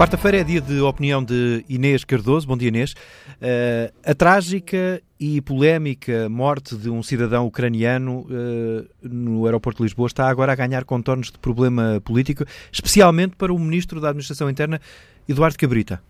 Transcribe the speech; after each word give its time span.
Quarta-feira 0.00 0.38
é 0.38 0.42
dia 0.42 0.62
de 0.62 0.80
opinião 0.80 1.22
de 1.22 1.62
Inês 1.68 2.04
Cardoso. 2.04 2.46
Bom 2.46 2.56
dia, 2.56 2.68
Inês. 2.68 2.92
Uh, 2.92 3.92
a 4.02 4.14
trágica 4.14 5.02
e 5.20 5.42
polémica 5.42 6.26
morte 6.26 6.74
de 6.74 6.88
um 6.88 7.02
cidadão 7.02 7.46
ucraniano 7.46 8.20
uh, 8.20 8.88
no 9.02 9.44
aeroporto 9.44 9.76
de 9.76 9.82
Lisboa 9.82 10.06
está 10.06 10.26
agora 10.26 10.52
a 10.52 10.54
ganhar 10.54 10.86
contornos 10.86 11.30
de 11.30 11.38
problema 11.38 12.00
político, 12.02 12.46
especialmente 12.72 13.36
para 13.36 13.52
o 13.52 13.58
ministro 13.58 14.00
da 14.00 14.08
Administração 14.08 14.48
Interna, 14.48 14.80
Eduardo 15.28 15.58
Cabrita. 15.58 16.00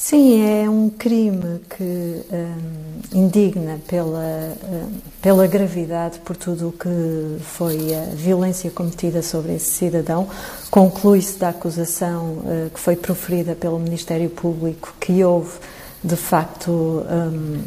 Sim, 0.00 0.48
é 0.48 0.70
um 0.70 0.88
crime 0.88 1.60
que 1.68 1.82
um, 1.82 3.18
indigna 3.18 3.80
pela, 3.88 4.56
um, 4.62 4.92
pela 5.20 5.44
gravidade 5.48 6.20
por 6.20 6.36
tudo 6.36 6.68
o 6.68 6.72
que 6.72 7.42
foi 7.42 7.92
a 7.96 8.04
violência 8.14 8.70
cometida 8.70 9.22
sobre 9.22 9.56
esse 9.56 9.72
cidadão. 9.72 10.28
Conclui-se 10.70 11.36
da 11.36 11.48
acusação 11.48 12.34
uh, 12.44 12.70
que 12.72 12.78
foi 12.78 12.94
proferida 12.94 13.56
pelo 13.56 13.76
Ministério 13.80 14.30
Público 14.30 14.94
que 15.00 15.24
houve, 15.24 15.58
de 16.02 16.14
facto, 16.14 16.70
um, 16.70 17.60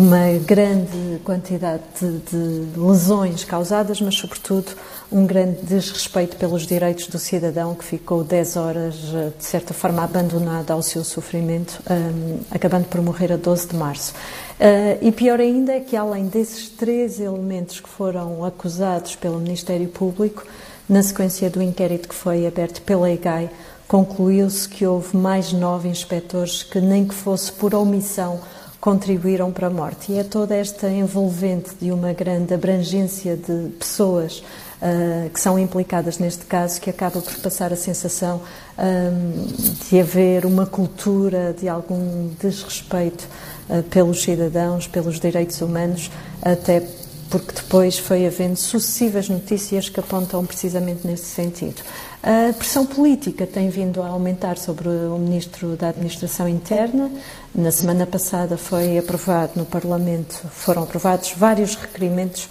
uma 0.00 0.38
grande 0.46 1.20
quantidade 1.24 1.82
de, 2.00 2.18
de, 2.20 2.80
lesões 2.80 3.44
causadas, 3.44 4.00
mas, 4.00 4.16
sobretudo, 4.16 4.72
um 5.12 5.26
grande 5.26 5.60
desrespeito 5.62 6.38
pelos 6.38 6.66
direitos 6.66 7.06
do 7.06 7.18
cidadão 7.18 7.74
que 7.74 7.84
ficou 7.84 8.24
10 8.24 8.56
horas, 8.56 8.94
de 8.94 9.44
certa 9.44 9.74
forma, 9.74 10.02
abandonado 10.02 10.70
ao 10.70 10.82
seu 10.82 11.04
sofrimento, 11.04 11.82
um, 11.90 12.40
acabando 12.50 12.86
por 12.86 13.02
morrer 13.02 13.30
a 13.30 13.36
12 13.36 13.68
de 13.68 13.76
março. 13.76 14.14
Uh, 14.58 14.96
e 15.02 15.12
pior 15.12 15.38
ainda 15.38 15.74
é 15.74 15.80
que, 15.80 15.94
além 15.94 16.28
desses 16.28 16.70
três 16.70 17.20
elementos 17.20 17.78
que 17.78 17.88
foram 17.88 18.42
acusados 18.42 19.16
pelo 19.16 19.38
Ministério 19.38 19.88
Público, 19.88 20.46
na 20.88 21.02
sequência 21.02 21.50
do 21.50 21.60
inquérito 21.60 22.08
que 22.08 22.14
foi 22.14 22.46
aberto 22.46 22.80
pela 22.82 23.10
EGAI, 23.10 23.50
concluiu-se 23.86 24.66
que 24.66 24.86
houve 24.86 25.14
mais 25.14 25.52
nove 25.52 25.88
inspectores 25.88 26.62
que, 26.62 26.80
nem 26.80 27.06
que 27.06 27.14
fosse 27.14 27.52
por 27.52 27.74
omissão, 27.74 28.40
contribuíram 28.80 29.52
para 29.52 29.66
a 29.66 29.70
morte. 29.70 30.12
E 30.12 30.18
é 30.18 30.24
toda 30.24 30.56
esta 30.56 30.88
envolvente 30.88 31.70
de 31.80 31.92
uma 31.92 32.12
grande 32.12 32.54
abrangência 32.54 33.36
de 33.36 33.68
pessoas 33.78 34.42
uh, 34.80 35.28
que 35.30 35.38
são 35.38 35.58
implicadas 35.58 36.18
neste 36.18 36.46
caso 36.46 36.80
que 36.80 36.88
acaba 36.88 37.20
por 37.20 37.34
passar 37.36 37.72
a 37.72 37.76
sensação 37.76 38.40
um, 38.78 39.46
de 39.88 40.00
haver 40.00 40.46
uma 40.46 40.64
cultura 40.64 41.54
de 41.58 41.68
algum 41.68 42.30
desrespeito 42.40 43.28
uh, 43.68 43.82
pelos 43.84 44.22
cidadãos, 44.22 44.86
pelos 44.86 45.20
direitos 45.20 45.60
humanos, 45.60 46.10
até 46.42 46.82
porque 47.30 47.52
depois 47.54 47.96
foi 47.96 48.26
havendo 48.26 48.56
sucessivas 48.56 49.28
notícias 49.28 49.88
que 49.88 50.00
apontam 50.00 50.44
precisamente 50.44 51.06
nesse 51.06 51.26
sentido. 51.26 51.80
A 52.22 52.52
pressão 52.52 52.84
política 52.84 53.46
tem 53.46 53.70
vindo 53.70 54.02
a 54.02 54.08
aumentar 54.08 54.58
sobre 54.58 54.88
o 54.88 55.16
Ministro 55.16 55.76
da 55.76 55.88
Administração 55.88 56.48
Interna. 56.48 57.10
Na 57.54 57.70
semana 57.70 58.04
passada 58.04 58.58
foi 58.58 58.98
aprovado 58.98 59.52
no 59.56 59.64
Parlamento, 59.64 60.34
foram 60.50 60.82
aprovados 60.82 61.32
vários 61.36 61.76
requerimentos 61.76 62.48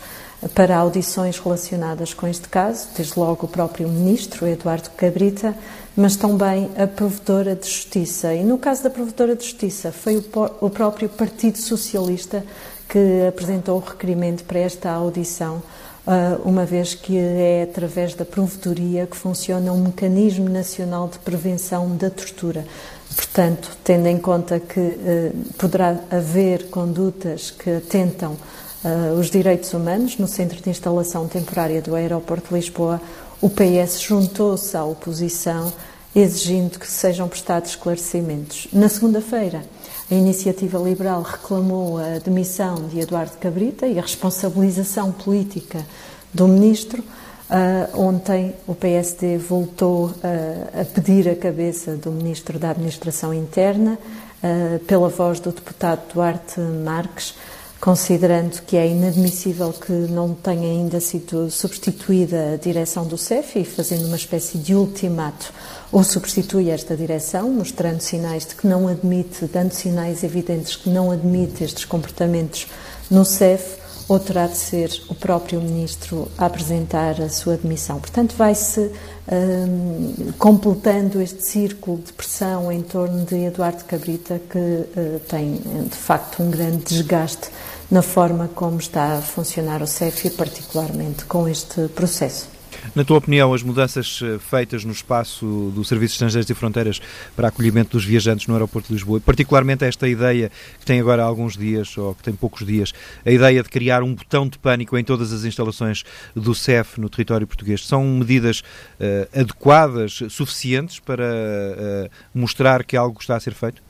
para 0.55 0.77
audições 0.77 1.38
relacionadas 1.38 2.13
com 2.13 2.25
este 2.25 2.47
caso, 2.47 2.88
desde 2.95 3.19
logo 3.19 3.45
o 3.45 3.50
próprio 3.50 3.89
Ministro, 3.89 4.47
Eduardo 4.47 4.89
Cabrita, 4.91 5.53
mas 6.00 6.16
também 6.16 6.72
a 6.78 6.88
Provedora 6.88 7.53
de 7.55 7.67
Justiça. 7.67 8.33
E 8.33 8.42
no 8.42 8.58
caso 8.58 8.83
da 8.83 8.89
Provedora 8.89 9.36
de 9.36 9.44
Justiça, 9.44 9.92
foi 9.92 10.23
o 10.61 10.69
próprio 10.69 11.09
Partido 11.09 11.58
Socialista 11.58 12.41
que 12.88 13.28
apresentou 13.28 13.75
o 13.75 13.80
requerimento 13.81 14.45
para 14.45 14.59
esta 14.59 14.89
audição, 14.89 15.61
ah, 16.08 16.39
uma 16.45 16.66
vez 16.66 16.95
que 16.95 17.17
é 17.17 17.64
através 17.69 18.16
da 18.16 18.23
provedoria 18.23 19.06
que 19.06 19.17
funciona 19.17 19.73
um 19.73 19.83
mecanismo 19.83 20.47
nacional 20.47 21.09
de 21.09 21.19
prevenção 21.19 21.94
da 21.97 22.09
tortura. 22.09 22.66
Portanto, 23.13 23.78
tendo 23.84 24.07
em 24.07 24.18
conta 24.18 24.57
que 24.57 24.79
ah, 24.79 25.31
poderá 25.57 26.00
haver 26.09 26.69
condutas 26.69 27.51
que 27.51 27.69
atentam 27.72 28.38
ah, 28.85 29.13
os 29.19 29.29
direitos 29.29 29.74
humanos 29.74 30.18
no 30.18 30.29
Centro 30.29 30.62
de 30.62 30.69
Instalação 30.69 31.28
Temporária 31.28 31.81
do 31.81 31.94
Aeroporto 31.94 32.47
de 32.50 32.56
Lisboa, 32.56 33.01
o 33.41 33.50
PS 33.50 34.01
juntou-se 34.01 34.75
à 34.75 34.84
oposição 34.84 35.72
exigindo 36.16 36.80
que 36.80 36.88
sejam 36.88 37.28
prestados 37.28 37.72
esclarecimentos. 37.72 38.68
Na 38.74 38.90
segunda-feira, 38.90 39.64
a 40.09 40.14
Iniciativa 40.14 40.80
Liberal 40.80 41.22
reclamou 41.22 41.97
a 41.97 42.18
demissão 42.18 42.88
de 42.88 43.00
Eduardo 43.00 43.38
Cabrita 43.38 43.86
e 43.88 44.00
a 44.00 44.02
responsabilização 44.02 45.12
política 45.12 45.86
do 46.34 46.48
ministro. 46.48 47.03
Uh, 47.03 48.00
ontem 48.00 48.56
o 48.68 48.75
PSD 48.75 49.38
voltou 49.38 50.08
uh, 50.08 50.81
a 50.81 50.86
pedir 50.86 51.28
a 51.28 51.36
cabeça 51.36 51.96
do 51.96 52.12
ministro 52.12 52.59
da 52.59 52.72
Administração 52.72 53.34
Interna, 53.34 53.98
uh, 54.44 54.80
pela 54.86 55.09
voz 55.09 55.40
do 55.40 55.52
deputado 55.52 56.14
Duarte 56.14 56.59
Marques, 56.59 57.36
considerando 57.79 58.62
que 58.63 58.75
é 58.75 58.88
inadmissível 58.88 59.72
que 59.72 59.91
não 59.91 60.34
tenha 60.34 60.69
ainda 60.69 61.00
sido 61.00 61.50
substituída 61.50 62.53
a 62.53 62.57
direção 62.57 63.06
do 63.06 63.17
CEF 63.17 63.59
e 63.59 63.66
fazendo 63.66 64.06
uma 64.06 64.17
espécie 64.17 64.57
de 64.57 64.75
ultimato 64.75 65.53
ou 65.91 66.03
substitui 66.03 66.69
esta 66.69 66.95
direção, 66.95 67.50
mostrando 67.50 68.01
sinais 68.01 68.45
de 68.45 68.56
que 68.56 68.68
não 68.68 68.88
admite, 68.88 69.45
dando 69.45 69.72
sinais 69.72 70.23
evidentes 70.23 70.75
que 70.75 70.89
não 70.89 71.09
admite 71.09 71.63
estes 71.63 71.85
comportamentos 71.85 72.68
no 73.09 73.23
CEF, 73.23 73.78
ou 74.09 74.20
terá 74.20 74.47
de 74.47 74.58
ser 74.58 74.92
o 75.08 75.14
próprio 75.14 75.62
Ministro 75.62 76.28
a 76.36 76.47
apresentar 76.47 77.22
a 77.22 77.30
sua 77.30 77.56
demissão. 77.56 78.00
Portanto, 78.00 78.34
vai-se 78.36 78.92
um, 79.31 80.31
completando 80.40 81.22
este 81.22 81.44
círculo 81.46 82.00
de 82.00 82.12
pressão 82.12 82.72
em 82.72 82.81
torno 82.81 83.24
de 83.24 83.36
Eduardo 83.36 83.86
Cabrita, 83.86 84.42
que 84.50 84.58
uh, 84.58 85.19
tem, 85.28 85.62
de 85.88 85.96
facto, 85.96 86.42
um 86.42 86.50
grande 86.50 86.84
desgaste 86.86 87.50
na 87.92 88.02
forma 88.02 88.50
como 88.56 88.80
está 88.80 89.18
a 89.18 89.22
funcionar 89.22 89.81
o 89.84 89.88
CEF 89.88 90.28
e, 90.28 90.31
particularmente, 90.31 91.25
com 91.25 91.48
este 91.48 91.88
processo. 91.90 92.59
Na 92.96 93.03
tua 93.03 93.18
opinião, 93.18 93.53
as 93.53 93.63
mudanças 93.63 94.19
eh, 94.24 94.40
feitas 94.40 94.84
no 94.84 94.91
espaço 94.91 95.72
do 95.75 95.84
Serviço 95.84 96.12
de 96.12 96.16
Estrangeiros 96.16 96.50
e 96.50 96.53
Fronteiras 96.53 97.02
para 97.35 97.47
acolhimento 97.47 97.91
dos 97.91 98.06
viajantes 98.06 98.47
no 98.47 98.53
aeroporto 98.53 98.88
de 98.88 98.94
Lisboa, 98.94 99.19
particularmente 99.19 99.85
esta 99.85 100.07
ideia 100.07 100.52
que 100.80 100.85
tem 100.85 101.00
agora 101.00 101.24
alguns 101.24 101.56
dias, 101.56 101.97
ou 101.97 102.16
que 102.16 102.24
tem 102.24 102.34
poucos 102.34 102.66
dias, 102.66 102.94
a 103.25 103.31
ideia 103.31 103.62
de 103.62 103.69
criar 103.69 104.03
um 104.03 104.13
botão 104.13 104.47
de 104.47 104.57
pânico 104.57 104.97
em 104.97 105.03
todas 105.03 105.31
as 105.31 105.44
instalações 105.44 106.03
do 106.35 106.56
CEF 106.56 107.00
no 107.00 107.09
território 107.09 107.46
português, 107.46 107.85
são 107.85 108.03
medidas 108.03 108.59
uh, 108.59 109.40
adequadas, 109.40 110.19
suficientes 110.30 111.00
para 111.00 111.25
uh, 111.25 112.09
mostrar 112.34 112.84
que 112.84 112.97
algo 112.97 113.19
está 113.19 113.36
a 113.36 113.40
ser 113.40 113.53
feito? 113.53 113.88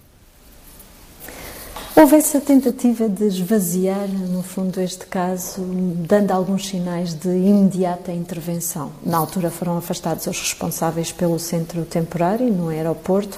Houve 1.99 2.15
essa 2.15 2.39
tentativa 2.39 3.09
de 3.09 3.25
esvaziar, 3.25 4.07
no 4.07 4.41
fundo, 4.41 4.79
este 4.79 5.05
caso, 5.05 5.61
dando 6.07 6.31
alguns 6.31 6.65
sinais 6.65 7.13
de 7.13 7.27
imediata 7.27 8.09
intervenção. 8.09 8.93
Na 9.05 9.17
altura 9.17 9.51
foram 9.51 9.77
afastados 9.77 10.25
os 10.25 10.39
responsáveis 10.39 11.11
pelo 11.11 11.37
centro 11.37 11.83
temporário, 11.83 12.53
no 12.53 12.69
aeroporto, 12.69 13.37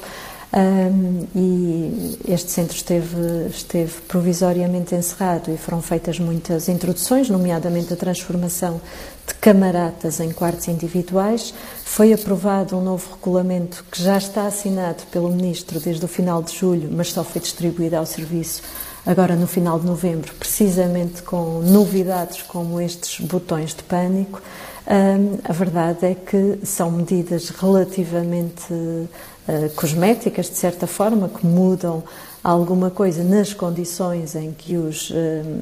um, 0.53 1.27
e 1.33 2.19
este 2.27 2.51
centro 2.51 2.75
esteve, 2.75 3.47
esteve 3.49 3.93
provisoriamente 4.01 4.93
encerrado 4.93 5.49
e 5.49 5.57
foram 5.57 5.81
feitas 5.81 6.19
muitas 6.19 6.67
introduções, 6.67 7.29
nomeadamente 7.29 7.93
a 7.93 7.95
transformação 7.95 8.81
de 9.25 9.33
camaratas 9.35 10.19
em 10.19 10.31
quartos 10.31 10.67
individuais. 10.67 11.53
Foi 11.85 12.11
aprovado 12.11 12.77
um 12.77 12.83
novo 12.83 13.15
regulamento 13.15 13.85
que 13.89 14.03
já 14.03 14.17
está 14.17 14.45
assinado 14.45 15.03
pelo 15.09 15.31
Ministro 15.31 15.79
desde 15.79 16.03
o 16.03 16.07
final 16.07 16.43
de 16.43 16.57
julho, 16.57 16.89
mas 16.91 17.13
só 17.13 17.23
foi 17.23 17.41
distribuído 17.41 17.95
ao 17.95 18.05
serviço 18.05 18.61
agora 19.05 19.35
no 19.35 19.47
final 19.47 19.79
de 19.79 19.85
novembro, 19.85 20.33
precisamente 20.35 21.23
com 21.23 21.61
novidades 21.61 22.41
como 22.43 22.79
estes 22.79 23.25
botões 23.25 23.73
de 23.73 23.83
pânico. 23.83 24.41
A 24.85 25.53
verdade 25.53 26.05
é 26.05 26.15
que 26.15 26.59
são 26.65 26.89
medidas 26.91 27.49
relativamente 27.49 28.73
uh, 28.73 29.69
cosméticas, 29.75 30.49
de 30.49 30.57
certa 30.57 30.87
forma, 30.87 31.29
que 31.29 31.45
mudam 31.45 32.03
alguma 32.43 32.89
coisa 32.89 33.23
nas 33.23 33.53
condições 33.53 34.35
em 34.35 34.51
que 34.51 34.75
os 34.77 35.11
uh, 35.11 35.13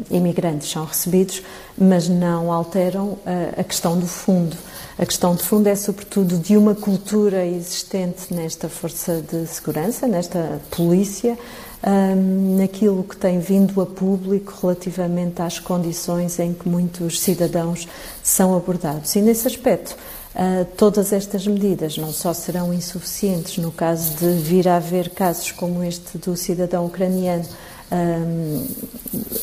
imigrantes 0.10 0.72
são 0.72 0.86
recebidos, 0.86 1.44
mas 1.78 2.08
não 2.08 2.52
alteram 2.52 3.08
uh, 3.08 3.20
a 3.58 3.64
questão 3.64 4.00
do 4.00 4.08
fundo. 4.08 4.56
A 4.98 5.06
questão 5.06 5.36
de 5.36 5.44
fundo 5.44 5.68
é, 5.68 5.76
sobretudo, 5.76 6.38
de 6.38 6.56
uma 6.56 6.76
cultura 6.76 7.46
existente 7.46 8.34
nesta 8.34 8.68
força 8.70 9.22
de 9.22 9.48
segurança, 9.48 10.08
nesta 10.08 10.62
polícia, 10.72 11.38
um, 11.84 12.58
naquilo 12.58 13.04
que 13.04 13.16
tem 13.16 13.40
vindo 13.40 13.82
a 13.82 13.86
público 13.86 14.54
relativamente 14.62 15.42
às 15.42 15.60
condições 15.60 16.40
em 16.40 16.54
que 16.54 16.68
muitos 16.68 17.20
cidadãos 17.20 17.88
são 18.22 18.56
abordados. 18.56 19.16
E, 19.16 19.22
nesse 19.22 19.48
aspecto, 19.48 19.96
Uh, 20.30 20.64
todas 20.78 21.12
estas 21.12 21.48
medidas 21.48 21.98
não 21.98 22.14
só 22.14 22.36
serão 22.36 22.72
insuficientes 22.72 23.58
no 23.58 23.72
caso 23.72 24.14
de 24.14 24.40
vir 24.40 24.68
a 24.68 24.76
haver 24.76 25.10
casos 25.10 25.52
como 25.52 25.84
este 25.84 26.20
do 26.20 26.38
cidadão 26.38 26.86
ucraniano, 26.86 27.44
um, 27.92 28.68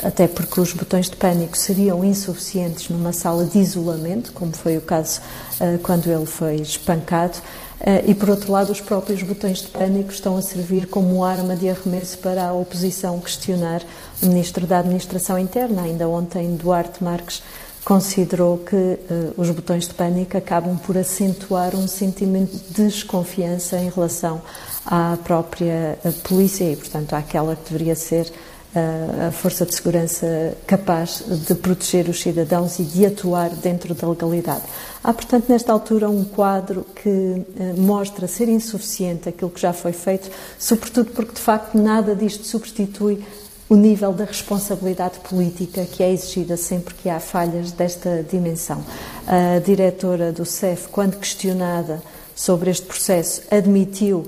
até 0.05 0.29
porque 0.29 0.61
os 0.61 0.73
botões 0.73 1.11
de 1.11 1.17
pânico 1.17 1.59
seriam 1.59 2.05
insuficientes 2.05 2.89
numa 2.89 3.13
sala 3.13 3.45
de 3.45 3.59
isolamento, 3.59 4.33
como 4.33 4.53
foi 4.53 4.77
o 4.77 4.81
caso 4.81 5.21
uh, 5.61 5.79
quando 5.81 6.09
ele 6.09 6.25
foi 6.25 6.57
espancado, 6.57 7.39
e, 8.07 8.15
por 8.15 8.31
outro 8.31 8.51
lado, 8.51 8.73
os 8.73 8.81
próprios 8.81 9.23
botões 9.23 9.59
de 9.59 9.69
pânico 9.69 10.11
estão 10.11 10.37
a 10.37 10.43
servir 10.43 10.87
como 10.87 11.23
arma 11.23 11.55
de 11.55 11.69
arremesso 11.69 12.19
para 12.19 12.49
a 12.49 12.53
oposição 12.53 13.21
questionar 13.21 13.83
o 14.23 14.27
Ministro 14.27 14.67
da 14.67 14.79
Administração 14.79 15.39
Interna. 15.39 15.83
Ainda 15.83 16.09
ontem, 16.09 16.57
Duarte 16.57 17.05
Marques 17.05 17.43
considerou 17.87 18.59
que 18.59 18.75
uh, 18.75 18.99
os 19.37 19.49
botões 19.51 19.87
de 19.87 19.95
pânico 19.95 20.37
acabam 20.37 20.77
por 20.77 20.99
acentuar 20.99 21.77
um 21.77 21.87
sentimento 21.87 22.57
de 22.57 22.83
desconfiança 22.83 23.79
em 23.79 23.89
relação 23.89 24.43
à 24.85 25.17
própria 25.23 25.97
uh, 26.05 26.13
polícia 26.15 26.65
e, 26.65 26.75
portanto, 26.75 27.15
àquela 27.15 27.55
que 27.55 27.73
deveria 27.73 27.95
ser 27.95 28.33
a 29.27 29.31
força 29.31 29.65
de 29.65 29.75
segurança 29.75 30.57
capaz 30.67 31.23
de 31.27 31.55
proteger 31.55 32.09
os 32.09 32.21
cidadãos 32.21 32.79
e 32.79 32.85
de 32.85 33.07
atuar 33.07 33.51
dentro 33.51 33.95
da 33.95 34.07
legalidade. 34.09 34.63
Há, 35.03 35.13
portanto, 35.15 35.49
nesta 35.49 35.73
altura 35.73 36.11
um 36.11 36.25
quadro 36.25 36.85
que 36.95 37.43
mostra 37.79 38.27
ser 38.27 38.49
insuficiente 38.49 39.29
aquilo 39.29 39.51
que 39.51 39.61
já 39.61 39.73
foi 39.73 39.93
feito, 39.93 40.31
sobretudo 40.59 41.11
porque, 41.13 41.33
de 41.33 41.41
facto, 41.41 41.79
nada 41.79 42.15
disto 42.15 42.45
substitui 42.45 43.25
o 43.69 43.75
nível 43.75 44.13
da 44.13 44.25
responsabilidade 44.25 45.19
política 45.21 45.85
que 45.85 46.03
é 46.03 46.13
exigida 46.13 46.57
sempre 46.57 46.95
que 46.95 47.09
há 47.09 47.19
falhas 47.19 47.73
desta 47.73 48.25
dimensão. 48.31 48.85
A 49.27 49.59
diretora 49.59 50.33
do 50.33 50.45
CEF, 50.45 50.89
quando 50.89 51.17
questionada 51.17 52.01
sobre 52.35 52.71
este 52.71 52.87
processo, 52.87 53.43
admitiu 53.51 54.27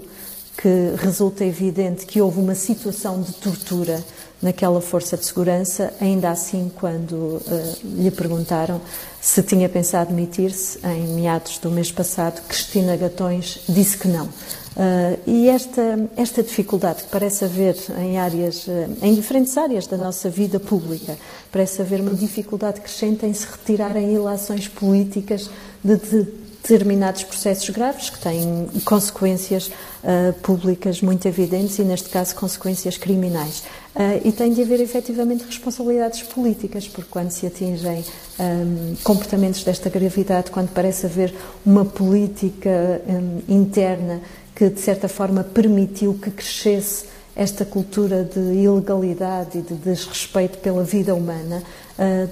que 0.57 0.95
resulta 0.97 1.45
evidente 1.45 2.05
que 2.05 2.21
houve 2.21 2.41
uma 2.41 2.55
situação 2.55 3.23
de 3.23 3.33
tortura 3.35 4.03
naquela 4.41 4.81
força 4.81 5.17
de 5.17 5.25
segurança, 5.25 5.93
ainda 6.01 6.31
assim, 6.31 6.71
quando 6.77 7.13
uh, 7.13 7.77
lhe 7.85 8.11
perguntaram 8.11 8.81
se 9.21 9.43
tinha 9.43 9.69
pensado 9.69 10.11
demitir-se, 10.11 10.79
em 10.87 11.09
meados 11.09 11.59
do 11.59 11.71
mês 11.71 11.91
passado, 11.91 12.41
Cristina 12.47 12.97
Gatões 12.97 13.61
disse 13.69 13.99
que 13.99 14.07
não. 14.07 14.27
Uh, 14.27 15.19
e 15.27 15.49
esta, 15.49 16.09
esta 16.17 16.41
dificuldade 16.41 17.03
que 17.03 17.09
parece 17.09 17.45
haver 17.45 17.77
em 17.99 18.17
áreas, 18.17 18.67
uh, 18.69 18.97
em 19.03 19.13
diferentes 19.13 19.59
áreas 19.59 19.89
da 19.89 19.97
nossa 19.97 20.31
vida 20.31 20.61
pública, 20.61 21.19
parece 21.51 21.83
haver 21.83 22.01
uma 22.01 22.15
dificuldade 22.15 22.81
crescente 22.81 23.27
em 23.27 23.35
se 23.35 23.45
retirarem 23.45 24.15
ilações 24.15 24.69
políticas 24.69 25.51
de, 25.83 25.97
de 25.97 26.48
determinados 26.69 27.25
processos 27.25 27.71
graves 27.71 28.11
que 28.11 28.19
têm 28.19 28.69
consequências 28.85 29.69
uh, 29.69 30.33
públicas 30.43 31.01
muito 31.01 31.27
evidentes 31.27 31.79
e, 31.79 31.83
neste 31.83 32.11
caso, 32.11 32.35
consequências 32.35 32.99
criminais. 32.99 33.63
Uh, 33.97 34.21
e 34.23 34.31
tem 34.31 34.53
de 34.53 34.61
haver 34.61 34.79
efetivamente 34.81 35.45
responsabilidades 35.45 36.23
políticas, 36.23 36.87
porque 36.87 37.09
quando 37.11 37.31
se 37.31 37.47
atingem 37.47 38.05
um, 38.39 38.95
comportamentos 39.03 39.65
desta 39.65 39.89
gravidade, 39.89 40.51
quando 40.51 40.69
parece 40.69 41.07
haver 41.07 41.35
uma 41.65 41.87
política 41.87 43.01
um, 43.09 43.41
interna 43.49 44.21
que, 44.55 44.69
de 44.69 44.81
certa 44.81 45.09
forma, 45.09 45.43
permitiu 45.43 46.15
que 46.15 46.31
crescesse 46.31 47.07
esta 47.35 47.65
cultura 47.65 48.25
de 48.25 48.41
ilegalidade 48.41 49.59
e 49.59 49.63
de 49.63 49.75
desrespeito 49.75 50.59
pela 50.59 50.83
vida 50.83 51.15
humana, 51.15 51.63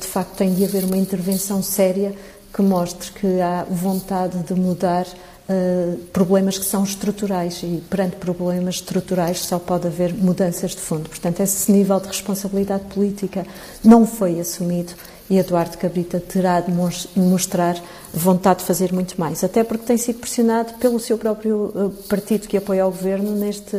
de 0.00 0.05
facto 0.05 0.35
tem 0.35 0.53
de 0.53 0.65
haver 0.65 0.83
uma 0.83 0.97
intervenção 0.97 1.62
séria 1.62 2.12
que 2.56 2.62
mostre 2.62 3.12
que 3.12 3.38
há 3.43 3.67
vontade 3.69 4.38
de 4.38 4.55
mudar 4.55 5.06
uh, 5.06 5.99
problemas 6.11 6.56
que 6.56 6.64
são 6.64 6.82
estruturais 6.85 7.62
e 7.62 7.85
perante 7.91 8.17
problemas 8.17 8.76
estruturais 8.76 9.41
só 9.41 9.58
pode 9.58 9.87
haver 9.87 10.14
mudanças 10.14 10.70
de 10.70 10.79
fundo. 10.79 11.06
Portanto, 11.11 11.41
esse 11.41 11.70
nível 11.70 12.00
de 12.00 12.06
responsabilidade 12.06 12.85
política 12.85 13.47
não 13.85 14.06
foi 14.06 14.41
assumido 14.41 14.94
e 15.28 15.38
Eduardo 15.38 15.76
Cabrita 15.76 16.20
terá 16.20 16.61
de 16.61 16.73
mostrar 17.17 17.76
vontade 18.12 18.61
de 18.61 18.67
fazer 18.67 18.93
muito 18.93 19.19
mais, 19.20 19.43
até 19.43 19.64
porque 19.64 19.84
tem 19.84 19.96
sido 19.96 20.20
pressionado 20.20 20.75
pelo 20.75 20.99
seu 20.99 21.19
próprio 21.19 21.73
eh, 21.75 22.08
partido 22.08 22.46
que 22.46 22.56
apoia 22.56 22.87
o 22.87 22.90
governo 22.90 23.32
neste, 23.32 23.76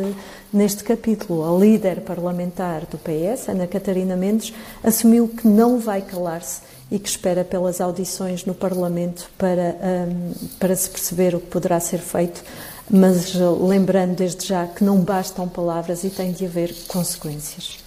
neste 0.52 0.84
capítulo. 0.84 1.44
A 1.44 1.58
líder 1.58 2.02
parlamentar 2.02 2.82
do 2.86 2.98
PS, 2.98 3.48
Ana 3.48 3.66
Catarina 3.66 4.16
Mendes, 4.16 4.52
assumiu 4.82 5.28
que 5.28 5.48
não 5.48 5.78
vai 5.78 6.02
calar-se 6.02 6.60
e 6.90 6.98
que 6.98 7.08
espera 7.08 7.44
pelas 7.44 7.80
audições 7.80 8.44
no 8.44 8.54
Parlamento 8.54 9.30
para, 9.36 9.76
um, 9.82 10.32
para 10.58 10.74
se 10.74 10.88
perceber 10.88 11.34
o 11.34 11.40
que 11.40 11.48
poderá 11.48 11.80
ser 11.80 11.98
feito, 11.98 12.42
mas 12.90 13.34
lembrando 13.34 14.16
desde 14.16 14.46
já 14.46 14.66
que 14.66 14.82
não 14.82 14.98
bastam 15.00 15.46
palavras 15.48 16.04
e 16.04 16.10
tem 16.10 16.32
de 16.32 16.46
haver 16.46 16.74
consequências. 16.86 17.78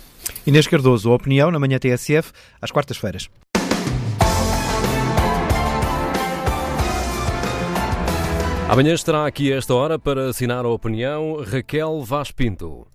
Inês 0.46 0.68
Cardoso, 0.68 1.12
a 1.12 1.16
opinião 1.16 1.50
na 1.50 1.60
manhã 1.60 1.80
TSF, 1.80 2.32
às 2.62 2.72
quartas-feiras. 2.72 3.28
Amanhã 8.72 8.94
estará 8.94 9.26
aqui 9.26 9.52
esta 9.52 9.74
hora 9.74 10.00
para 10.00 10.30
assinar 10.30 10.64
a 10.64 10.70
opinião 10.70 11.44
Raquel 11.46 12.02
Vaz 12.06 12.32
Pinto. 12.32 12.88